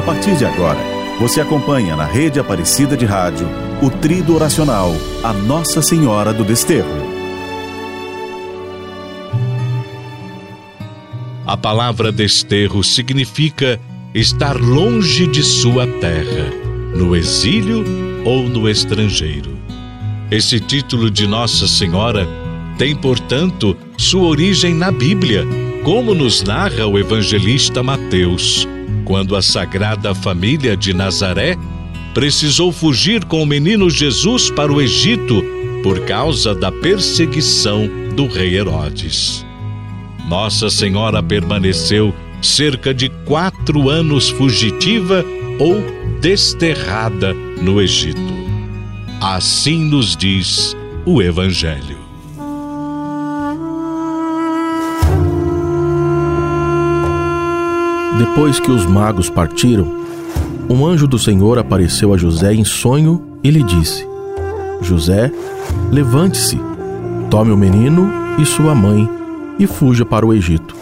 A 0.00 0.02
partir 0.02 0.34
de 0.34 0.46
agora, 0.46 0.78
você 1.20 1.42
acompanha 1.42 1.94
na 1.94 2.06
rede 2.06 2.40
Aparecida 2.40 2.96
de 2.96 3.04
Rádio 3.04 3.46
o 3.82 3.90
trido 3.90 4.34
oracional 4.34 4.94
A 5.22 5.30
Nossa 5.34 5.82
Senhora 5.82 6.32
do 6.32 6.42
Desterro. 6.42 6.88
A 11.46 11.54
palavra 11.54 12.10
desterro 12.10 12.82
significa 12.82 13.78
estar 14.14 14.56
longe 14.56 15.26
de 15.26 15.42
sua 15.42 15.86
terra, 15.86 16.50
no 16.96 17.14
exílio 17.14 17.84
ou 18.24 18.44
no 18.44 18.70
estrangeiro. 18.70 19.50
Esse 20.30 20.58
título 20.58 21.10
de 21.10 21.26
Nossa 21.26 21.68
Senhora 21.68 22.26
tem, 22.78 22.96
portanto, 22.96 23.76
sua 23.98 24.28
origem 24.28 24.72
na 24.72 24.90
Bíblia, 24.90 25.44
como 25.84 26.14
nos 26.14 26.42
narra 26.42 26.86
o 26.86 26.98
evangelista 26.98 27.82
Mateus, 27.82 28.66
quando 29.10 29.34
a 29.34 29.42
Sagrada 29.42 30.14
Família 30.14 30.76
de 30.76 30.94
Nazaré 30.94 31.58
precisou 32.14 32.70
fugir 32.70 33.24
com 33.24 33.42
o 33.42 33.46
menino 33.46 33.90
Jesus 33.90 34.48
para 34.52 34.72
o 34.72 34.80
Egito 34.80 35.42
por 35.82 36.06
causa 36.06 36.54
da 36.54 36.70
perseguição 36.70 37.90
do 38.14 38.28
rei 38.28 38.54
Herodes. 38.54 39.44
Nossa 40.28 40.70
Senhora 40.70 41.20
permaneceu 41.20 42.14
cerca 42.40 42.94
de 42.94 43.08
quatro 43.24 43.90
anos 43.90 44.28
fugitiva 44.28 45.24
ou 45.58 45.82
desterrada 46.20 47.34
no 47.34 47.80
Egito. 47.80 48.20
Assim 49.20 49.86
nos 49.86 50.16
diz 50.16 50.76
o 51.04 51.20
Evangelho. 51.20 51.99
Depois 58.20 58.60
que 58.60 58.70
os 58.70 58.84
magos 58.84 59.30
partiram, 59.30 60.04
um 60.68 60.84
anjo 60.84 61.08
do 61.08 61.18
Senhor 61.18 61.58
apareceu 61.58 62.12
a 62.12 62.18
José 62.18 62.52
em 62.52 62.64
sonho 62.64 63.38
e 63.42 63.50
lhe 63.50 63.62
disse: 63.62 64.06
José, 64.82 65.32
levante-se, 65.90 66.60
tome 67.30 67.50
o 67.50 67.56
menino 67.56 68.12
e 68.38 68.44
sua 68.44 68.74
mãe 68.74 69.08
e 69.58 69.66
fuja 69.66 70.04
para 70.04 70.26
o 70.26 70.34
Egito. 70.34 70.76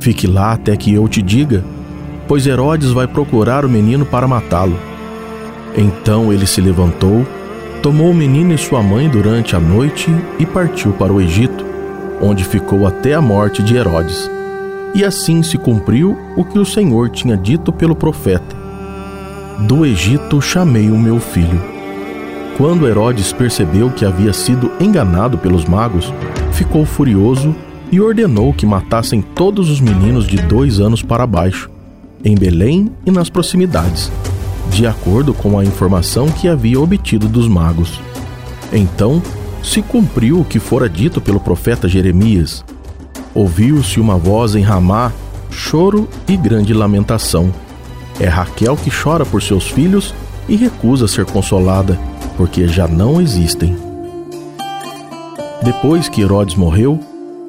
Fique 0.00 0.26
lá 0.26 0.50
até 0.50 0.76
que 0.76 0.92
eu 0.92 1.06
te 1.06 1.22
diga, 1.22 1.64
pois 2.26 2.44
Herodes 2.44 2.90
vai 2.90 3.06
procurar 3.06 3.64
o 3.64 3.68
menino 3.68 4.04
para 4.04 4.26
matá-lo. 4.26 4.76
Então 5.76 6.32
ele 6.32 6.44
se 6.44 6.60
levantou 6.60 7.24
tomou 7.84 8.10
o 8.10 8.14
menino 8.14 8.52
e 8.52 8.58
sua 8.58 8.82
mãe 8.82 9.08
durante 9.08 9.54
a 9.54 9.60
noite 9.60 10.10
e 10.40 10.44
partiu 10.44 10.90
para 10.90 11.12
o 11.12 11.20
Egito, 11.20 11.64
onde 12.20 12.42
ficou 12.42 12.84
até 12.84 13.14
a 13.14 13.22
morte 13.22 13.62
de 13.62 13.76
Herodes. 13.76 14.28
E 14.94 15.04
assim 15.04 15.42
se 15.42 15.58
cumpriu 15.58 16.16
o 16.36 16.44
que 16.44 16.58
o 16.58 16.64
Senhor 16.64 17.10
tinha 17.10 17.36
dito 17.36 17.72
pelo 17.72 17.94
profeta: 17.94 18.56
Do 19.66 19.84
Egito 19.84 20.40
chamei 20.40 20.90
o 20.90 20.98
meu 20.98 21.20
filho. 21.20 21.60
Quando 22.56 22.88
Herodes 22.88 23.32
percebeu 23.32 23.90
que 23.90 24.04
havia 24.04 24.32
sido 24.32 24.72
enganado 24.80 25.38
pelos 25.38 25.64
magos, 25.64 26.12
ficou 26.52 26.84
furioso 26.84 27.54
e 27.92 28.00
ordenou 28.00 28.52
que 28.52 28.66
matassem 28.66 29.22
todos 29.22 29.70
os 29.70 29.80
meninos 29.80 30.26
de 30.26 30.36
dois 30.36 30.80
anos 30.80 31.02
para 31.02 31.26
baixo, 31.26 31.70
em 32.24 32.34
Belém 32.34 32.90
e 33.06 33.10
nas 33.10 33.30
proximidades 33.30 34.10
de 34.70 34.86
acordo 34.86 35.34
com 35.34 35.58
a 35.58 35.64
informação 35.64 36.28
que 36.28 36.48
havia 36.48 36.80
obtido 36.80 37.28
dos 37.28 37.48
magos. 37.48 38.00
Então 38.72 39.22
se 39.62 39.82
cumpriu 39.82 40.40
o 40.40 40.44
que 40.44 40.58
fora 40.58 40.88
dito 40.88 41.20
pelo 41.20 41.40
profeta 41.40 41.88
Jeremias. 41.88 42.64
Ouviu-se 43.38 44.00
uma 44.00 44.18
voz 44.18 44.56
em 44.56 44.62
Ramá, 44.62 45.12
choro 45.48 46.08
e 46.26 46.36
grande 46.36 46.74
lamentação. 46.74 47.54
É 48.18 48.26
Raquel 48.26 48.76
que 48.76 48.90
chora 48.90 49.24
por 49.24 49.40
seus 49.40 49.70
filhos 49.70 50.12
e 50.48 50.56
recusa 50.56 51.06
ser 51.06 51.24
consolada, 51.24 51.96
porque 52.36 52.66
já 52.66 52.88
não 52.88 53.20
existem. 53.20 53.76
Depois 55.62 56.08
que 56.08 56.20
Herodes 56.20 56.56
morreu, 56.56 56.98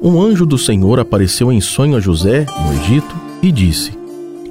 um 0.00 0.22
anjo 0.22 0.46
do 0.46 0.56
Senhor 0.56 1.00
apareceu 1.00 1.50
em 1.50 1.60
sonho 1.60 1.96
a 1.96 2.00
José, 2.00 2.46
no 2.64 2.72
Egito, 2.72 3.16
e 3.42 3.50
disse: 3.50 3.92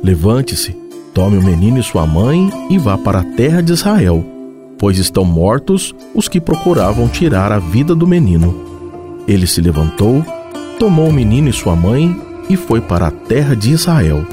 Levante-se, 0.03 0.75
Tome 1.13 1.37
o 1.37 1.41
menino 1.41 1.79
e 1.79 1.83
sua 1.83 2.05
mãe 2.05 2.51
e 2.69 2.77
vá 2.77 2.97
para 2.97 3.19
a 3.19 3.23
terra 3.23 3.63
de 3.63 3.71
Israel, 3.71 4.25
pois 4.77 4.97
estão 4.97 5.23
mortos 5.23 5.95
os 6.13 6.27
que 6.27 6.41
procuravam 6.41 7.07
tirar 7.07 7.49
a 7.49 7.59
vida 7.59 7.95
do 7.95 8.05
menino. 8.05 8.67
Ele 9.25 9.47
se 9.47 9.61
levantou, 9.61 10.21
tomou 10.79 11.09
o 11.09 11.13
menino 11.13 11.49
e 11.49 11.53
sua 11.53 11.75
mãe 11.75 12.15
e 12.49 12.55
foi 12.55 12.79
para 12.79 13.07
a 13.07 13.11
terra 13.11 13.53
de 13.53 13.69
Israel. 13.69 14.25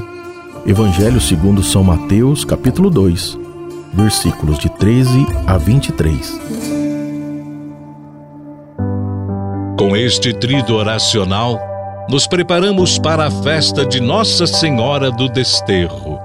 Evangelho 0.64 1.20
segundo 1.20 1.62
São 1.62 1.82
Mateus, 1.82 2.44
capítulo 2.44 2.88
2, 2.88 3.36
versículos 3.92 4.56
de 4.58 4.68
13 4.70 5.26
a 5.44 5.58
23. 5.58 6.40
Com 9.76 9.96
este 9.96 10.32
trido 10.32 10.76
oracional, 10.76 11.58
nos 12.08 12.28
preparamos 12.28 12.96
para 12.96 13.26
a 13.26 13.30
festa 13.30 13.84
de 13.84 14.00
Nossa 14.00 14.46
Senhora 14.46 15.10
do 15.10 15.28
Desterro 15.28 16.16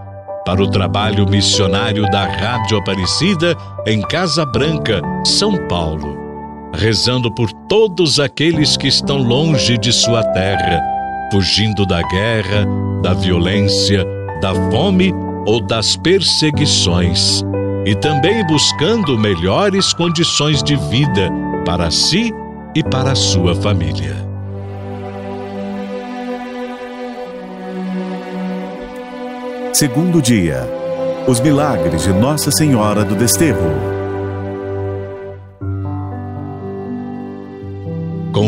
para 0.45 0.61
o 0.61 0.69
trabalho 0.69 1.27
missionário 1.27 2.03
da 2.11 2.25
Rádio 2.25 2.77
Aparecida 2.77 3.55
em 3.85 4.01
Casa 4.01 4.45
Branca, 4.45 5.01
São 5.25 5.55
Paulo, 5.67 6.20
rezando 6.73 7.33
por 7.33 7.51
todos 7.67 8.19
aqueles 8.19 8.77
que 8.77 8.87
estão 8.87 9.17
longe 9.17 9.77
de 9.77 9.91
sua 9.91 10.23
terra, 10.23 10.81
fugindo 11.31 11.85
da 11.85 12.01
guerra, 12.03 12.65
da 13.01 13.13
violência, 13.13 14.05
da 14.41 14.53
fome 14.71 15.13
ou 15.45 15.59
das 15.61 15.95
perseguições, 15.95 17.43
e 17.85 17.95
também 17.95 18.45
buscando 18.45 19.17
melhores 19.17 19.93
condições 19.93 20.61
de 20.63 20.75
vida 20.75 21.29
para 21.65 21.89
si 21.91 22.33
e 22.75 22.83
para 22.83 23.15
sua 23.15 23.55
família. 23.55 24.29
Segundo 29.73 30.21
dia, 30.21 30.67
os 31.27 31.39
milagres 31.39 32.03
de 32.03 32.13
Nossa 32.13 32.51
Senhora 32.51 33.03
do 33.03 33.15
Desterro. 33.15 34.00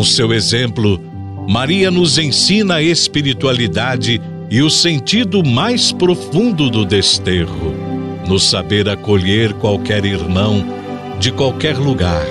Seu 0.03 0.33
exemplo, 0.33 0.99
Maria 1.47 1.89
nos 1.89 2.17
ensina 2.17 2.75
a 2.75 2.83
espiritualidade 2.83 4.21
e 4.49 4.61
o 4.61 4.69
sentido 4.69 5.43
mais 5.43 5.91
profundo 5.91 6.69
do 6.69 6.85
desterro, 6.85 7.73
no 8.27 8.39
saber 8.39 8.87
acolher 8.89 9.53
qualquer 9.53 10.05
irmão 10.05 10.65
de 11.19 11.31
qualquer 11.31 11.77
lugar. 11.77 12.25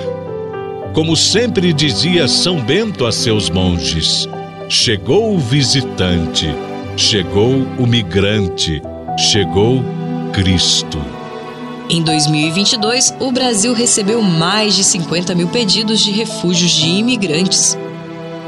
Como 0.93 1.15
sempre 1.15 1.73
dizia 1.73 2.27
São 2.27 2.61
Bento 2.61 3.05
a 3.05 3.11
seus 3.11 3.49
monges: 3.49 4.27
chegou 4.69 5.35
o 5.35 5.39
visitante 5.39 6.47
Chegou 6.95 7.63
o 7.79 7.87
migrante, 7.87 8.79
chegou 9.17 9.83
Cristo. 10.31 10.99
Em 11.93 12.01
2022, 12.01 13.13
o 13.19 13.31
Brasil 13.31 13.71
recebeu 13.71 14.19
mais 14.19 14.75
de 14.75 14.83
50 14.83 15.35
mil 15.35 15.47
pedidos 15.49 15.99
de 15.99 16.09
refúgios 16.09 16.71
de 16.71 16.87
imigrantes. 16.87 17.77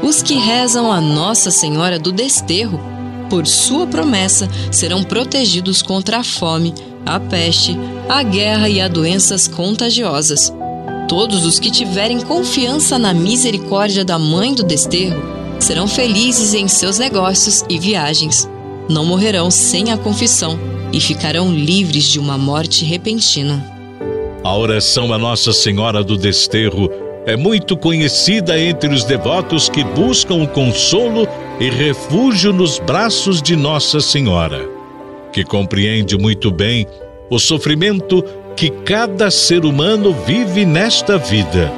Os 0.02 0.20
que 0.20 0.34
rezam 0.34 0.90
a 0.90 1.00
Nossa 1.00 1.52
Senhora 1.52 1.96
do 1.96 2.10
Desterro, 2.10 2.80
por 3.30 3.46
sua 3.46 3.86
promessa, 3.86 4.48
serão 4.72 5.04
protegidos 5.04 5.80
contra 5.80 6.18
a 6.18 6.24
fome, 6.24 6.74
a 7.06 7.20
peste, 7.20 7.78
a 8.08 8.20
guerra 8.20 8.68
e 8.68 8.80
as 8.80 8.90
doenças 8.90 9.46
contagiosas. 9.46 10.52
Todos 11.08 11.46
os 11.46 11.60
que 11.60 11.70
tiverem 11.70 12.20
confiança 12.22 12.98
na 12.98 13.14
misericórdia 13.14 14.04
da 14.04 14.18
Mãe 14.18 14.54
do 14.54 14.64
Desterro 14.64 15.22
serão 15.60 15.86
felizes 15.86 16.52
em 16.52 16.66
seus 16.66 16.98
negócios 16.98 17.64
e 17.68 17.78
viagens. 17.78 18.50
Não 18.88 19.04
morrerão 19.04 19.52
sem 19.52 19.92
a 19.92 19.96
confissão 19.96 20.58
e 20.92 21.00
ficarão 21.00 21.52
livres 21.52 22.04
de 22.04 22.18
uma 22.18 22.38
morte 22.38 22.84
repentina. 22.84 23.64
A 24.42 24.56
oração 24.56 25.12
a 25.12 25.18
Nossa 25.18 25.52
Senhora 25.52 26.04
do 26.04 26.16
Desterro 26.16 26.90
é 27.26 27.36
muito 27.36 27.76
conhecida 27.76 28.58
entre 28.58 28.94
os 28.94 29.04
devotos 29.04 29.68
que 29.68 29.82
buscam 29.82 30.36
o 30.36 30.46
consolo 30.46 31.26
e 31.58 31.68
refúgio 31.68 32.52
nos 32.52 32.78
braços 32.78 33.42
de 33.42 33.56
Nossa 33.56 34.00
Senhora, 34.00 34.68
que 35.32 35.42
compreende 35.42 36.16
muito 36.16 36.50
bem 36.52 36.86
o 37.28 37.38
sofrimento 37.38 38.22
que 38.54 38.70
cada 38.70 39.30
ser 39.30 39.64
humano 39.64 40.14
vive 40.24 40.64
nesta 40.64 41.18
vida. 41.18 41.72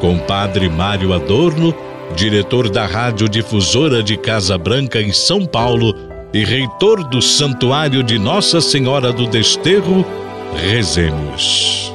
Com 0.00 0.18
Padre 0.18 0.68
Mário 0.68 1.12
Adorno, 1.12 1.74
diretor 2.14 2.70
da 2.70 2.86
Radiodifusora 2.86 4.02
de 4.02 4.16
Casa 4.16 4.56
Branca 4.56 5.00
em 5.00 5.12
São 5.12 5.44
Paulo 5.44 5.94
e 6.36 6.44
reitor 6.44 7.02
do 7.02 7.22
Santuário 7.22 8.02
de 8.02 8.18
Nossa 8.18 8.60
Senhora 8.60 9.10
do 9.10 9.26
Desterro, 9.26 10.04
rezemos. 10.54 11.90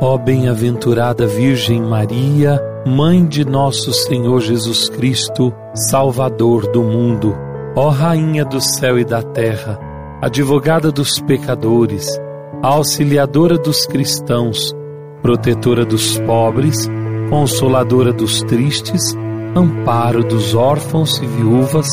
Ó 0.00 0.16
bem-aventurada 0.16 1.26
Virgem 1.26 1.82
Maria, 1.82 2.58
Mãe 2.86 3.26
de 3.26 3.44
nosso 3.44 3.92
Senhor 3.92 4.40
Jesus 4.40 4.88
Cristo, 4.88 5.52
Salvador 5.74 6.66
do 6.72 6.82
mundo, 6.82 7.36
Ó 7.74 7.90
Rainha 7.90 8.46
do 8.46 8.58
céu 8.58 8.98
e 8.98 9.04
da 9.04 9.22
terra, 9.22 9.78
advogada 10.22 10.90
dos 10.90 11.20
pecadores, 11.20 12.08
auxiliadora 12.62 13.58
dos 13.58 13.84
cristãos, 13.84 14.74
protetora 15.20 15.84
dos 15.84 16.18
pobres, 16.20 16.88
consoladora 17.28 18.14
dos 18.14 18.40
tristes, 18.44 19.14
amparo 19.60 20.22
dos 20.22 20.54
órfãos 20.54 21.18
e 21.18 21.26
viúvas, 21.26 21.88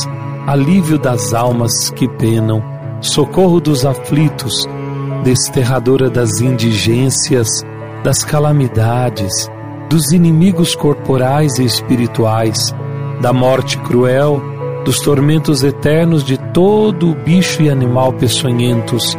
alívio 0.46 0.98
das 0.98 1.34
almas 1.34 1.90
que 1.92 2.08
penam, 2.08 2.64
socorro 3.02 3.60
dos 3.60 3.86
aflitos, 3.86 4.68
desterradora 5.24 6.10
das 6.10 6.42
indigências, 6.42 7.48
das 8.04 8.24
calamidades, 8.24 9.50
dos 9.90 10.12
inimigos 10.12 10.76
corporais 10.76 11.58
e 11.60 11.66
espirituais, 11.66 12.74
da 13.22 13.32
morte 13.32 13.78
cruel, 13.80 14.42
dos 14.84 15.00
tormentos 15.00 15.64
eternos 15.64 16.24
de 16.24 16.38
todo 16.52 17.12
o 17.12 17.16
bicho 17.16 17.62
e 17.62 17.70
animal 17.70 18.12
peçonhentos, 18.14 19.18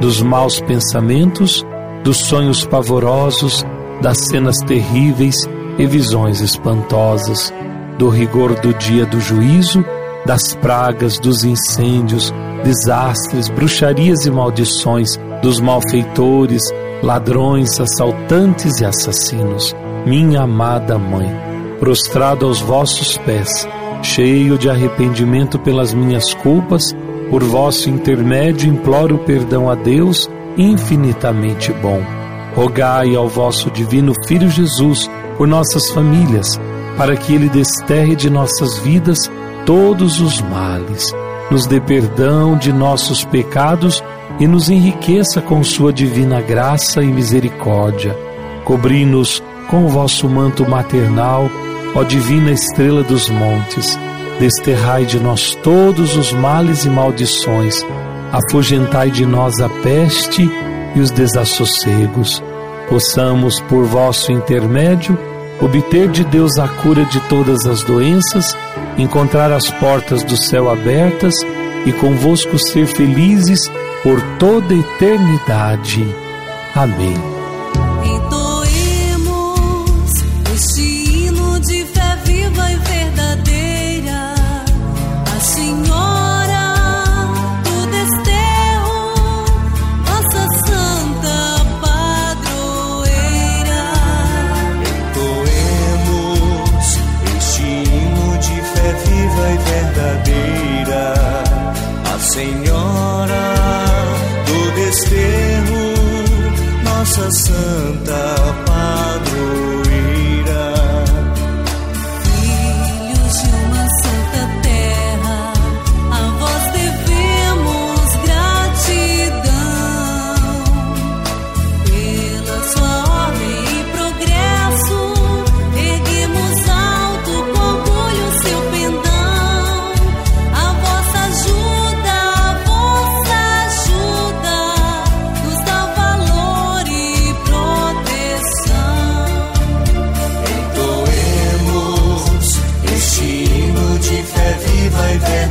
dos 0.00 0.20
maus 0.20 0.60
pensamentos, 0.60 1.64
dos 2.02 2.16
sonhos 2.16 2.64
pavorosos, 2.64 3.64
das 4.02 4.18
cenas 4.26 4.58
terríveis 4.58 5.48
e 5.78 5.86
visões 5.86 6.40
espantosas, 6.40 7.52
do 7.98 8.08
rigor 8.08 8.54
do 8.60 8.72
dia 8.74 9.06
do 9.06 9.20
juízo, 9.20 9.84
das 10.26 10.54
pragas, 10.54 11.18
dos 11.18 11.44
incêndios, 11.44 12.32
desastres, 12.62 13.48
bruxarias 13.48 14.24
e 14.24 14.30
maldições, 14.30 15.18
dos 15.42 15.60
malfeitores, 15.60 16.62
ladrões, 17.02 17.78
assaltantes 17.78 18.80
e 18.80 18.84
assassinos. 18.84 19.74
Minha 20.06 20.42
amada 20.42 20.98
Mãe, 20.98 21.30
prostrado 21.78 22.46
aos 22.46 22.60
vossos 22.60 23.18
pés, 23.18 23.68
cheio 24.02 24.58
de 24.58 24.68
arrependimento 24.68 25.58
pelas 25.58 25.92
minhas 25.92 26.32
culpas, 26.34 26.94
por 27.30 27.42
vosso 27.42 27.88
intermédio 27.88 28.68
imploro 28.68 29.18
perdão 29.18 29.68
a 29.68 29.74
Deus 29.74 30.28
infinitamente 30.56 31.72
bom. 31.72 32.00
Rogai 32.54 33.14
ao 33.16 33.28
vosso 33.28 33.70
divino 33.70 34.12
Filho 34.26 34.48
Jesus 34.48 35.10
por 35.36 35.48
nossas 35.48 35.90
famílias, 35.90 36.60
para 36.96 37.16
que 37.16 37.34
ele 37.34 37.48
desterre 37.48 38.14
de 38.14 38.30
nossas 38.30 38.78
vidas 38.78 39.30
todos 39.66 40.20
os 40.20 40.40
males, 40.40 41.12
nos 41.50 41.66
dê 41.66 41.80
perdão 41.80 42.56
de 42.56 42.72
nossos 42.72 43.24
pecados 43.24 44.02
e 44.38 44.46
nos 44.46 44.68
enriqueça 44.68 45.40
com 45.40 45.62
sua 45.62 45.92
divina 45.92 46.40
graça 46.40 47.02
e 47.02 47.06
misericórdia. 47.06 48.16
Cobri-nos 48.64 49.42
com 49.68 49.84
o 49.84 49.88
vosso 49.88 50.28
manto 50.28 50.68
maternal, 50.68 51.50
ó 51.94 52.02
divina 52.02 52.50
estrela 52.50 53.02
dos 53.02 53.28
montes. 53.28 53.98
Desterrai 54.38 55.04
de 55.04 55.20
nós 55.20 55.54
todos 55.62 56.16
os 56.16 56.32
males 56.32 56.84
e 56.84 56.90
maldições. 56.90 57.84
Afugentai 58.32 59.10
de 59.10 59.24
nós 59.24 59.60
a 59.60 59.68
peste 59.68 60.50
e 60.94 61.00
os 61.00 61.10
desassossegos. 61.10 62.42
Possamos, 62.88 63.60
por 63.60 63.84
vosso 63.84 64.32
intermédio, 64.32 65.16
obter 65.60 66.08
de 66.10 66.24
Deus 66.24 66.58
a 66.58 66.68
cura 66.68 67.04
de 67.04 67.20
todas 67.28 67.66
as 67.66 67.82
doenças, 67.82 68.56
encontrar 68.98 69.52
as 69.52 69.70
portas 69.70 70.22
do 70.22 70.36
céu 70.36 70.70
abertas 70.70 71.34
e 71.86 71.92
convosco 71.92 72.58
ser 72.58 72.86
felizes 72.86 73.70
por 74.02 74.20
toda 74.38 74.74
eternidade. 74.74 76.06
Amém. 76.74 77.34
nossa 81.74 82.13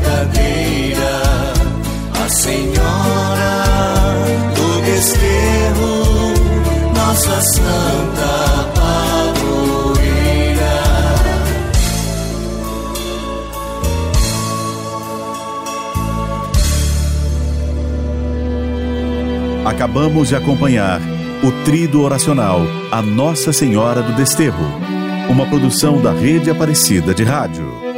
verdadeira. 0.03 1.21
A 2.23 2.29
Senhora 2.29 3.63
do 4.55 4.81
Desterro, 4.81 6.33
nossa 6.95 7.41
santa 7.41 8.71
padroeira. 8.75 9.93
Acabamos 19.65 20.29
de 20.29 20.35
acompanhar 20.35 21.01
o 21.43 21.51
Trido 21.65 22.01
Oracional 22.01 22.61
A 22.89 23.01
Nossa 23.01 23.51
Senhora 23.51 24.01
do 24.01 24.13
Desterro, 24.13 24.63
uma 25.29 25.45
produção 25.45 26.01
da 26.01 26.13
Rede 26.13 26.49
Aparecida 26.49 27.13
de 27.13 27.23
Rádio. 27.23 27.92